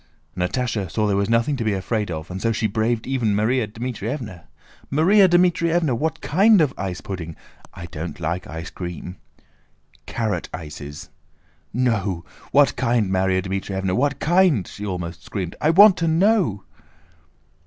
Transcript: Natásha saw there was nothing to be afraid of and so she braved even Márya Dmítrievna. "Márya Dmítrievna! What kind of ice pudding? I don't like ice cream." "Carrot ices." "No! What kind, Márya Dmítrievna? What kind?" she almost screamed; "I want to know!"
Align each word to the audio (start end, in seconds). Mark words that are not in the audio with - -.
Natásha 0.35 0.89
saw 0.89 1.05
there 1.05 1.15
was 1.15 1.29
nothing 1.29 1.55
to 1.57 1.63
be 1.63 1.73
afraid 1.73 2.09
of 2.09 2.31
and 2.31 2.41
so 2.41 2.51
she 2.51 2.65
braved 2.65 3.05
even 3.05 3.35
Márya 3.35 3.67
Dmítrievna. 3.67 4.45
"Márya 4.91 5.29
Dmítrievna! 5.29 5.95
What 5.95 6.21
kind 6.21 6.59
of 6.59 6.73
ice 6.75 7.01
pudding? 7.01 7.35
I 7.75 7.85
don't 7.85 8.19
like 8.19 8.47
ice 8.47 8.71
cream." 8.71 9.17
"Carrot 10.07 10.49
ices." 10.55 11.11
"No! 11.71 12.25
What 12.51 12.75
kind, 12.75 13.11
Márya 13.11 13.43
Dmítrievna? 13.43 13.95
What 13.95 14.19
kind?" 14.19 14.65
she 14.67 14.87
almost 14.87 15.23
screamed; 15.23 15.55
"I 15.61 15.69
want 15.69 15.97
to 15.97 16.07
know!" 16.07 16.63